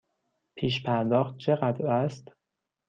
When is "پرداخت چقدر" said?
0.83-1.87